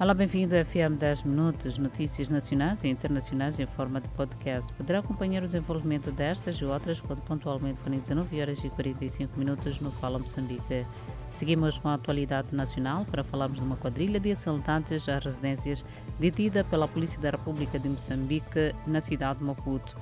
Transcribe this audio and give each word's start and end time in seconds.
Olá, 0.00 0.14
bem-vindo 0.14 0.56
ao 0.56 0.64
FM 0.64 0.96
10 0.96 1.24
Minutos, 1.24 1.76
notícias 1.76 2.30
nacionais 2.30 2.84
e 2.84 2.88
internacionais 2.88 3.58
em 3.58 3.66
forma 3.66 4.00
de 4.00 4.08
podcast. 4.10 4.72
Poderá 4.74 5.00
acompanhar 5.00 5.42
o 5.42 5.44
desenvolvimento 5.44 6.12
destas 6.12 6.54
e 6.54 6.64
outras 6.64 7.00
quando 7.00 7.20
pontualmente 7.22 7.80
forem 7.80 7.98
19 7.98 8.40
horas 8.40 8.62
e 8.62 8.70
45 8.70 9.36
minutos 9.36 9.80
no 9.80 9.90
Fala 9.90 10.20
Moçambique. 10.20 10.86
Seguimos 11.30 11.80
com 11.80 11.88
a 11.88 11.94
atualidade 11.94 12.54
nacional 12.54 13.04
para 13.10 13.24
falarmos 13.24 13.58
de 13.58 13.64
uma 13.64 13.74
quadrilha 13.74 14.20
de 14.20 14.30
assaltantes 14.30 15.08
a 15.08 15.18
residências 15.18 15.84
detida 16.16 16.62
pela 16.62 16.86
Polícia 16.86 17.20
da 17.20 17.30
República 17.30 17.76
de 17.76 17.88
Moçambique 17.88 18.72
na 18.86 19.00
cidade 19.00 19.40
de 19.40 19.46
Maputo. 19.46 19.96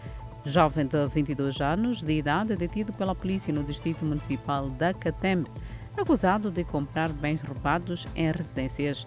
Jovem 0.44 0.86
de 0.86 1.06
22 1.06 1.58
anos 1.62 2.02
de 2.02 2.12
idade 2.12 2.54
detido 2.54 2.92
pela 2.92 3.14
polícia 3.14 3.50
no 3.50 3.64
distrito 3.64 4.04
municipal 4.04 4.68
da 4.68 4.92
Catembe, 4.92 5.48
acusado 5.96 6.50
de 6.50 6.62
comprar 6.64 7.08
bens 7.14 7.40
roubados 7.40 8.06
em 8.14 8.30
residências. 8.30 9.06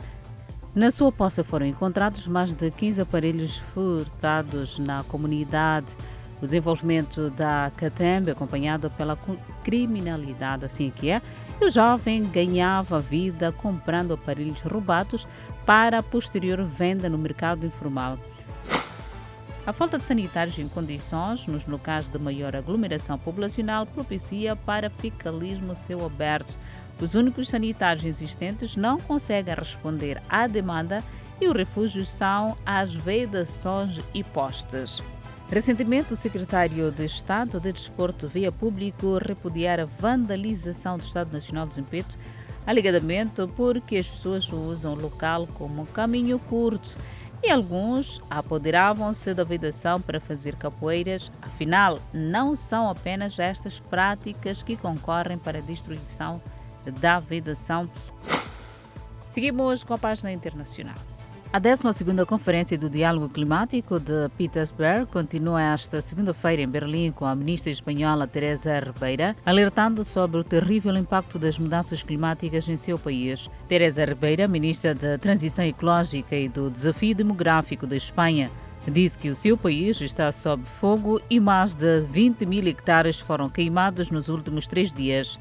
Na 0.79 0.91
sua 0.91 1.11
posse 1.11 1.43
foram 1.43 1.65
encontrados 1.65 2.25
mais 2.25 2.55
de 2.55 2.71
15 2.71 3.01
aparelhos 3.01 3.57
furtados 3.57 4.79
na 4.79 5.03
comunidade. 5.03 5.93
O 6.41 6.45
desenvolvimento 6.45 7.29
da 7.31 7.69
Catembe, 7.75 8.31
acompanhado 8.31 8.89
pela 8.91 9.19
criminalidade, 9.61 10.63
assim 10.63 10.89
que 10.89 11.11
é, 11.11 11.21
e 11.59 11.65
o 11.65 11.69
jovem 11.69 12.23
ganhava 12.23 12.97
vida 12.97 13.51
comprando 13.51 14.13
aparelhos 14.13 14.61
roubados 14.61 15.27
para 15.65 15.99
a 15.99 16.03
posterior 16.03 16.63
venda 16.63 17.09
no 17.09 17.17
mercado 17.17 17.65
informal. 17.67 18.17
A 19.67 19.73
falta 19.73 19.99
de 19.99 20.05
sanitários 20.05 20.57
em 20.59 20.69
condições 20.69 21.45
nos 21.45 21.67
locais 21.67 22.07
de 22.07 22.17
maior 22.17 22.55
aglomeração 22.55 23.17
populacional 23.17 23.85
propicia 23.85 24.55
paraficalismo 24.55 25.75
céu 25.75 26.05
aberto 26.05 26.57
os 26.99 27.15
únicos 27.15 27.47
sanitários 27.47 28.05
existentes 28.05 28.75
não 28.75 28.99
conseguem 28.99 29.55
responder 29.55 30.21
à 30.29 30.47
demanda 30.47 31.03
e 31.41 31.47
os 31.47 31.55
refúgios 31.55 32.09
são 32.09 32.57
as 32.65 32.93
vedações 32.93 34.01
e 34.13 34.23
postes. 34.23 35.01
Recentemente, 35.49 36.13
o 36.13 36.17
secretário 36.17 36.91
de 36.91 37.05
Estado 37.05 37.59
de 37.59 37.71
Desporto 37.71 38.27
veio 38.27 38.49
a 38.49 38.51
público 38.51 39.17
repudiar 39.17 39.79
a 39.79 39.85
vandalização 39.85 40.97
do 40.97 41.03
Estado 41.03 41.33
Nacional 41.33 41.65
de 41.65 41.75
Zimpeto, 41.75 42.19
alegadamente 42.67 43.47
porque 43.55 43.97
as 43.97 44.07
pessoas 44.07 44.51
usam 44.51 44.93
o 44.93 45.01
local 45.01 45.47
como 45.55 45.87
caminho 45.87 46.37
curto 46.37 46.97
e 47.41 47.49
alguns 47.49 48.21
apoderavam-se 48.29 49.33
da 49.33 49.43
vedação 49.43 49.99
para 49.99 50.19
fazer 50.19 50.55
capoeiras. 50.55 51.31
Afinal, 51.41 51.99
não 52.13 52.55
são 52.55 52.89
apenas 52.89 53.39
estas 53.39 53.79
práticas 53.79 54.61
que 54.61 54.75
concorrem 54.75 55.37
para 55.37 55.59
a 55.59 55.61
destruição 55.61 56.41
da 56.91 57.19
vedação. 57.19 57.89
Seguimos 59.29 59.83
com 59.83 59.93
a 59.93 59.97
página 59.97 60.31
internacional. 60.31 60.95
A 61.51 61.59
12ª 61.59 62.27
Conferência 62.27 62.77
do 62.77 62.91
Diálogo 62.91 63.27
Climático 63.27 63.99
de 63.99 64.29
Petersburg 64.37 65.07
continua 65.07 65.73
esta 65.73 65.99
segunda-feira 65.99 66.61
em 66.61 66.67
Berlim 66.67 67.11
com 67.11 67.25
a 67.25 67.33
ministra 67.33 67.71
espanhola 67.71 68.27
Teresa 68.27 68.79
Ribeira, 68.79 69.35
alertando 69.43 70.05
sobre 70.05 70.39
o 70.39 70.43
terrível 70.43 70.95
impacto 70.95 71.39
das 71.39 71.57
mudanças 71.57 72.03
climáticas 72.03 72.69
em 72.69 72.77
seu 72.77 72.99
país. 72.99 73.49
Teresa 73.67 74.05
Ribeira, 74.05 74.47
ministra 74.47 74.93
da 74.93 75.17
Transição 75.17 75.65
Ecológica 75.65 76.35
e 76.35 76.47
do 76.47 76.69
Desafio 76.69 77.15
Demográfico 77.15 77.87
da 77.87 77.97
Espanha, 77.97 78.51
disse 78.87 79.17
que 79.17 79.29
o 79.29 79.35
seu 79.35 79.57
país 79.57 79.99
está 80.01 80.31
sob 80.31 80.63
fogo 80.63 81.19
e 81.31 81.39
mais 81.39 81.73
de 81.73 82.01
20 82.01 82.45
mil 82.45 82.67
hectares 82.67 83.19
foram 83.19 83.49
queimados 83.49 84.11
nos 84.11 84.29
últimos 84.29 84.67
três 84.67 84.93
dias. 84.93 85.39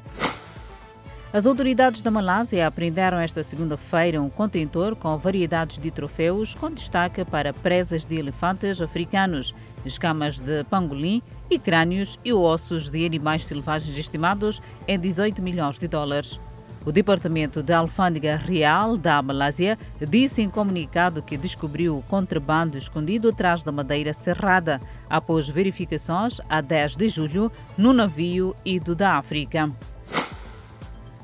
As 1.31 1.45
autoridades 1.45 2.01
da 2.01 2.09
Malásia 2.09 2.65
apreenderam 2.65 3.19
esta 3.19 3.43
segunda-feira 3.43 4.19
um 4.19 4.31
contentor 4.31 4.95
com 4.95 5.15
variedades 5.15 5.77
de 5.77 5.91
troféus 5.91 6.55
com 6.55 6.71
destaque 6.71 7.23
para 7.23 7.53
presas 7.53 8.03
de 8.03 8.15
elefantes 8.15 8.81
africanos, 8.81 9.53
escamas 9.85 10.39
de 10.39 10.63
pangolim 10.63 11.21
e 11.47 11.59
crânios 11.59 12.17
e 12.25 12.33
ossos 12.33 12.89
de 12.89 13.05
animais 13.05 13.45
selvagens 13.45 13.95
estimados 13.95 14.59
em 14.87 14.97
18 14.97 15.39
milhões 15.39 15.77
de 15.77 15.87
dólares. 15.87 16.39
O 16.83 16.91
Departamento 16.91 17.61
da 17.61 17.77
Alfândega 17.77 18.35
Real 18.35 18.97
da 18.97 19.21
Malásia 19.21 19.77
disse 20.09 20.41
em 20.41 20.49
comunicado 20.49 21.21
que 21.21 21.37
descobriu 21.37 21.95
o 21.95 22.01
contrabando 22.01 22.75
escondido 22.75 23.29
atrás 23.29 23.61
da 23.61 23.71
madeira 23.71 24.15
serrada, 24.15 24.81
após 25.07 25.47
verificações 25.47 26.41
a 26.49 26.59
10 26.59 26.97
de 26.97 27.07
julho 27.07 27.51
no 27.77 27.93
navio 27.93 28.55
ido 28.65 28.95
da 28.95 29.17
África. 29.17 29.71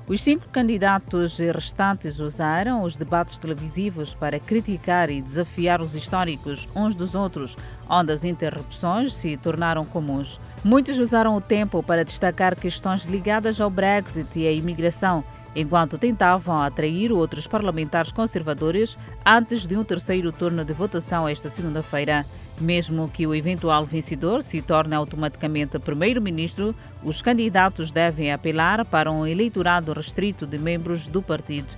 Os 0.08 0.22
cinco 0.22 0.48
candidatos 0.50 1.40
restantes 1.40 2.20
usaram 2.20 2.84
os 2.84 2.96
debates 2.96 3.40
televisivos 3.40 4.14
para 4.14 4.40
criticar 4.40 5.10
e 5.10 5.20
desafiar 5.20 5.82
os 5.82 5.96
históricos 5.96 6.70
uns 6.76 6.94
dos 6.94 7.16
outros, 7.16 7.58
onde 7.90 8.14
as 8.14 8.24
interrupções 8.24 9.16
se 9.16 9.36
tornaram 9.36 9.84
comuns. 9.84 10.40
Muitos 10.64 11.00
usaram 11.00 11.36
o 11.36 11.42
tempo 11.42 11.82
para 11.82 12.06
destacar 12.06 12.56
questões 12.56 13.06
ligadas 13.06 13.60
ao 13.60 13.72
Brexit 13.72 14.38
e 14.38 14.48
à 14.48 14.52
imigração, 14.52 15.24
enquanto 15.56 15.98
tentavam 15.98 16.62
atrair 16.62 17.12
outros 17.12 17.48
parlamentares 17.48 18.12
conservadores 18.12 18.98
antes 19.26 19.66
de 19.66 19.78
um 19.78 19.84
terceiro 19.84 20.32
turno 20.32 20.66
de 20.66 20.74
votação 20.74 21.28
esta 21.28 21.50
segunda-feira. 21.50 22.26
Mesmo 22.60 23.10
que 23.10 23.28
o 23.28 23.36
eventual 23.36 23.86
vencedor 23.86 24.42
se 24.42 24.62
torne 24.62 24.96
automaticamente 24.96 25.80
primeiro-ministro, 25.80 26.76
os 27.04 27.22
candidatos 27.22 27.92
devem 27.92 28.32
apelar 28.32 28.86
para 28.86 29.12
um 29.12 29.26
eleitorado 29.26 29.94
restrito 29.94 30.46
de 30.46 30.58
membros 30.58 31.08
do 31.08 31.22
partido. 31.22 31.78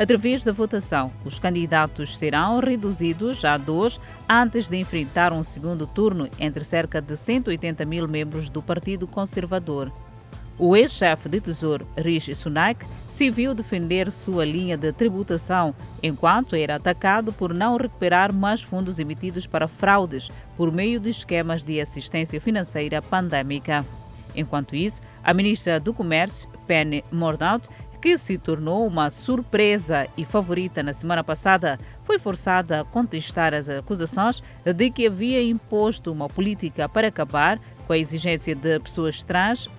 Através 0.00 0.42
da 0.42 0.50
votação, 0.50 1.12
os 1.26 1.38
candidatos 1.38 2.16
serão 2.16 2.58
reduzidos 2.58 3.44
a 3.44 3.58
dois 3.58 4.00
antes 4.26 4.66
de 4.66 4.78
enfrentar 4.78 5.30
um 5.30 5.44
segundo 5.44 5.86
turno 5.86 6.26
entre 6.38 6.64
cerca 6.64 7.02
de 7.02 7.14
180 7.14 7.84
mil 7.84 8.08
membros 8.08 8.48
do 8.48 8.62
Partido 8.62 9.06
Conservador. 9.06 9.92
O 10.62 10.76
ex-chefe 10.76 11.26
de 11.26 11.40
Tesouro, 11.40 11.88
Rishi 11.96 12.34
Sunak, 12.34 12.84
se 13.08 13.30
viu 13.30 13.54
defender 13.54 14.12
sua 14.12 14.44
linha 14.44 14.76
de 14.76 14.92
tributação, 14.92 15.74
enquanto 16.02 16.54
era 16.54 16.74
atacado 16.74 17.32
por 17.32 17.54
não 17.54 17.78
recuperar 17.78 18.30
mais 18.30 18.62
fundos 18.62 18.98
emitidos 18.98 19.46
para 19.46 19.66
fraudes 19.66 20.30
por 20.58 20.70
meio 20.70 21.00
de 21.00 21.08
esquemas 21.08 21.64
de 21.64 21.80
assistência 21.80 22.38
financeira 22.42 23.00
pandêmica. 23.00 23.86
Enquanto 24.36 24.76
isso, 24.76 25.00
a 25.24 25.32
ministra 25.32 25.80
do 25.80 25.94
Comércio, 25.94 26.46
Penny 26.66 27.02
Mordaunt, 27.10 27.66
que 28.02 28.18
se 28.18 28.36
tornou 28.36 28.86
uma 28.86 29.08
surpresa 29.08 30.08
e 30.14 30.26
favorita 30.26 30.82
na 30.82 30.92
semana 30.92 31.24
passada, 31.24 31.78
foi 32.04 32.18
forçada 32.18 32.82
a 32.82 32.84
contestar 32.84 33.54
as 33.54 33.70
acusações 33.70 34.42
de 34.62 34.90
que 34.90 35.06
havia 35.06 35.42
imposto 35.42 36.12
uma 36.12 36.28
política 36.28 36.86
para 36.86 37.08
acabar 37.08 37.58
com 37.86 37.94
a 37.94 37.98
exigência 37.98 38.54
de 38.54 38.78
pessoas 38.78 39.24
trans 39.24 39.70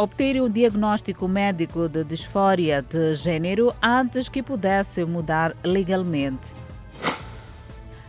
obter 0.00 0.40
o 0.40 0.48
diagnóstico 0.48 1.28
médico 1.28 1.86
de 1.86 2.02
disfória 2.02 2.80
de 2.80 3.14
gênero 3.14 3.70
antes 3.82 4.30
que 4.30 4.42
pudesse 4.42 5.04
mudar 5.04 5.54
legalmente. 5.62 6.54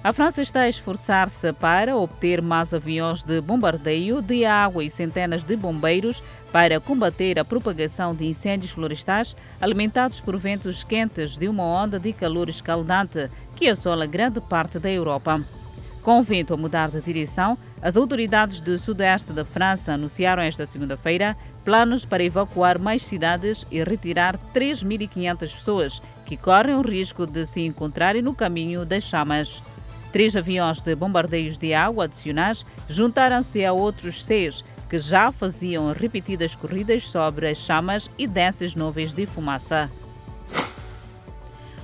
A 0.02 0.14
França 0.14 0.42
está 0.42 0.62
a 0.62 0.70
esforçar-se 0.70 1.52
para 1.52 1.98
obter 1.98 2.42
mais 2.42 2.74
aviões 2.74 3.24
de 3.24 3.42
bombardeio 3.42 4.22
de 4.22 4.46
água 4.46 4.86
e 4.86 4.90
centenas 4.90 5.44
de 5.44 5.58
bombeiros 5.58 6.24
para 6.50 6.80
combater 6.80 7.38
a 7.38 7.44
propagação 7.44 8.16
de 8.16 8.26
incêndios 8.26 8.72
florestais 8.72 9.36
alimentados 9.60 10.22
por 10.22 10.38
ventos 10.38 10.86
quentes 10.86 11.38
de 11.38 11.50
uma 11.50 11.66
onda 11.66 12.00
de 12.00 12.14
calor 12.14 12.48
escaldante 12.48 13.30
que 13.54 13.68
assola 13.68 14.06
grande 14.06 14.40
parte 14.40 14.80
da 14.80 14.90
Europa. 14.90 15.44
Com 16.02 16.20
o 16.20 16.24
vento 16.24 16.54
a 16.54 16.58
mudar 16.58 16.90
de 16.90 17.02
direção, 17.02 17.58
as 17.82 17.98
autoridades 17.98 18.62
do 18.62 18.78
sudeste 18.78 19.34
da 19.34 19.44
França 19.44 19.94
anunciaram 19.94 20.44
esta 20.44 20.66
segunda-feira 20.66 21.36
planos 21.66 22.06
para 22.06 22.24
evacuar 22.24 22.78
mais 22.78 23.04
cidades 23.04 23.66
e 23.72 23.84
retirar 23.84 24.38
3.500 24.54 25.38
pessoas 25.40 26.02
que 26.24 26.38
correm 26.38 26.76
o 26.76 26.82
risco 26.82 27.26
de 27.26 27.46
se 27.46 27.62
encontrarem 27.62 28.22
no 28.22 28.36
caminho 28.36 28.86
das 28.86 29.04
chamas. 29.04 29.64
Três 30.12 30.36
aviões 30.36 30.82
de 30.82 30.94
bombardeios 30.94 31.58
de 31.58 31.74
água 31.74 32.04
adicionais 32.04 32.66
juntaram-se 32.88 33.66
a 33.66 33.74
outros 33.74 34.24
seis 34.24 34.64
que 34.90 35.00
já 35.00 35.32
faziam 35.32 35.92
repetidas 35.94 36.56
corridas 36.56 37.08
sobre 37.08 37.50
as 37.50 37.58
chamas 37.58 38.10
e 38.18 38.28
densas 38.28 38.76
nuvens 38.76 39.14
de 39.14 39.26
fumaça. 39.26 39.90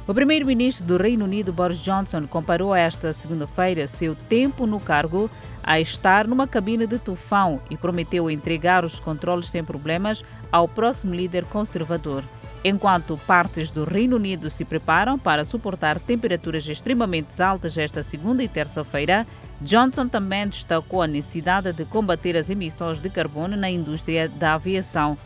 O 0.08 0.14
primeiro-ministro 0.14 0.86
do 0.86 0.96
Reino 0.96 1.26
Unido, 1.26 1.52
Boris 1.52 1.80
Johnson, 1.80 2.26
comparou 2.28 2.74
esta 2.74 3.12
segunda-feira 3.12 3.86
seu 3.90 4.16
tempo 4.16 4.66
no 4.66 4.80
cargo 4.80 5.30
a 5.62 5.82
estar 5.82 6.26
numa 6.26 6.48
cabine 6.48 6.88
de 6.88 6.98
tufão 6.98 7.60
e 7.70 7.76
prometeu 7.76 8.32
entregar 8.32 8.86
os 8.86 9.02
controles 9.02 9.50
sem 9.50 9.66
problemas 9.66 10.24
ao 10.50 10.66
próximo 10.66 11.14
líder 11.14 11.44
conservador. 11.44 12.24
Enquanto 12.64 13.20
partes 13.28 13.70
do 13.70 13.84
Reino 13.84 14.16
Unido 14.16 14.50
se 14.50 14.64
preparam 14.64 15.20
para 15.20 15.44
suportar 15.44 16.00
temperaturas 16.00 16.66
extremamente 16.70 17.42
altas 17.42 17.78
esta 17.78 18.02
segunda 18.02 18.42
e 18.42 18.48
terça-feira, 18.48 19.28
Johnson 19.60 20.08
também 20.08 20.48
destacou 20.48 21.02
a 21.02 21.08
necessidade 21.08 21.74
de 21.74 21.84
combater 21.84 22.38
as 22.38 22.50
emissões 22.50 23.02
de 23.02 23.10
carbono 23.10 23.58
na 23.58 23.70
indústria 23.70 24.30
da 24.30 24.54
aviação. 24.54 25.18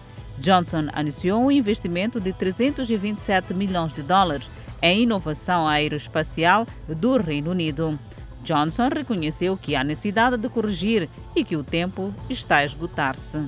Johnson 0.42 0.88
anunciou 0.92 1.40
um 1.40 1.52
investimento 1.52 2.20
de 2.20 2.34
327 2.34 3.54
milhões 3.54 3.94
de 3.94 4.02
dólares 4.02 4.50
em 4.82 5.04
inovação 5.04 5.68
aeroespacial 5.68 6.66
do 6.88 7.18
Reino 7.18 7.52
Unido. 7.52 7.98
Johnson 8.44 8.90
reconheceu 8.90 9.56
que 9.56 9.76
há 9.76 9.84
necessidade 9.84 10.38
de 10.38 10.50
corrigir 10.50 11.08
e 11.36 11.44
que 11.44 11.56
o 11.56 11.64
tempo 11.64 12.12
está 12.28 12.58
a 12.58 12.66
esgotar-se. 12.66 13.48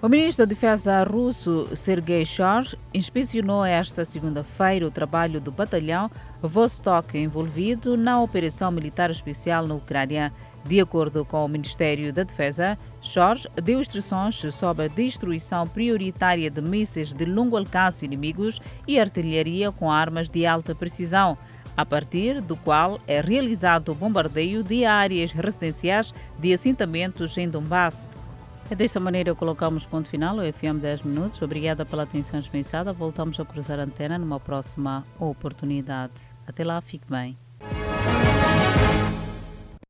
O 0.00 0.08
ministro 0.08 0.44
da 0.44 0.48
Defesa 0.48 1.02
russo 1.04 1.68
Sergei 1.76 2.24
Shoigu 2.24 2.76
inspecionou 2.94 3.64
esta 3.64 4.04
segunda-feira 4.04 4.86
o 4.86 4.90
trabalho 4.90 5.40
do 5.40 5.50
batalhão 5.50 6.10
Vostok 6.40 7.18
envolvido 7.18 7.96
na 7.96 8.20
operação 8.20 8.70
militar 8.70 9.10
especial 9.10 9.66
na 9.66 9.74
Ucrânia. 9.74 10.32
De 10.64 10.80
acordo 10.80 11.24
com 11.24 11.44
o 11.44 11.48
Ministério 11.48 12.12
da 12.12 12.22
Defesa, 12.22 12.78
Shoigu 13.00 13.48
deu 13.62 13.80
instruções 13.80 14.36
sobre 14.54 14.86
a 14.86 14.88
destruição 14.88 15.66
prioritária 15.66 16.48
de 16.48 16.62
mísseis 16.62 17.12
de 17.12 17.24
longo 17.24 17.56
alcance 17.56 18.04
inimigos 18.04 18.60
e 18.86 18.98
artilharia 18.98 19.72
com 19.72 19.90
armas 19.90 20.30
de 20.30 20.46
alta 20.46 20.74
precisão, 20.74 21.36
a 21.76 21.84
partir 21.84 22.40
do 22.40 22.56
qual 22.56 22.98
é 23.06 23.20
realizado 23.20 23.90
o 23.90 23.94
bombardeio 23.94 24.62
de 24.62 24.84
áreas 24.84 25.32
residenciais 25.32 26.14
de 26.38 26.54
assentamentos 26.54 27.36
em 27.36 27.48
Donbass. 27.48 28.08
É 28.70 28.74
desta 28.74 29.00
maneira 29.00 29.34
colocamos 29.34 29.84
ponto 29.84 30.08
final 30.08 30.38
ao 30.38 30.50
FM 30.50 30.80
10 30.80 31.02
Minutos. 31.02 31.42
Obrigada 31.42 31.84
pela 31.84 32.04
atenção 32.04 32.38
dispensada. 32.38 32.92
Voltamos 32.92 33.38
a 33.38 33.44
cruzar 33.44 33.78
a 33.80 33.82
antena 33.82 34.16
numa 34.16 34.38
próxima 34.38 35.04
oportunidade. 35.18 36.14
Até 36.46 36.64
lá, 36.64 36.80
fique 36.80 37.04
bem. 37.10 37.36